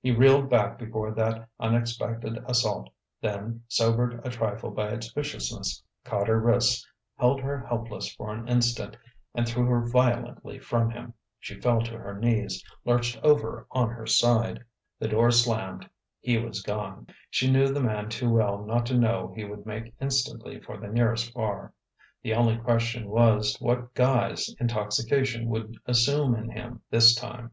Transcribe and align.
He 0.00 0.10
reeled 0.10 0.50
back 0.50 0.76
before 0.76 1.12
that 1.12 1.48
unexpected 1.60 2.36
assault, 2.48 2.90
then, 3.22 3.62
sobered 3.68 4.20
a 4.26 4.28
trifle 4.28 4.72
by 4.72 4.88
its 4.88 5.12
viciousness, 5.12 5.84
caught 6.02 6.26
her 6.26 6.40
wrists, 6.40 6.84
held 7.16 7.40
her 7.42 7.64
helpless 7.64 8.12
for 8.12 8.34
an 8.34 8.48
instant, 8.48 8.96
and 9.36 9.46
threw 9.46 9.66
her 9.66 9.86
violently 9.88 10.58
from 10.58 10.90
him. 10.90 11.14
She 11.38 11.60
fell 11.60 11.80
to 11.82 11.96
her 11.96 12.18
knees, 12.18 12.60
lurched 12.84 13.20
over 13.22 13.68
on 13.70 13.88
her 13.90 14.04
side.... 14.04 14.64
The 14.98 15.06
door 15.06 15.30
slammed: 15.30 15.88
he 16.18 16.38
was 16.38 16.60
gone. 16.60 17.06
[Illustration: 17.06 17.06
The 17.06 17.10
door 17.16 17.30
slammed. 17.30 17.52
He 17.52 17.52
was 17.52 17.52
gone.] 17.52 17.52
She 17.52 17.52
knew 17.52 17.72
the 17.74 17.86
man 17.94 18.08
too 18.08 18.30
well 18.30 18.64
not 18.66 18.84
to 18.86 18.98
know 18.98 19.32
he 19.36 19.44
would 19.44 19.64
make 19.64 19.94
instantly 20.00 20.58
for 20.58 20.76
the 20.76 20.88
nearest 20.88 21.32
bar; 21.34 21.72
the 22.24 22.34
only 22.34 22.56
question 22.56 23.08
was 23.08 23.56
what 23.60 23.94
guise 23.94 24.52
intoxication 24.58 25.46
would 25.50 25.76
assume 25.86 26.34
in 26.34 26.50
him, 26.50 26.82
this 26.90 27.14
time. 27.14 27.52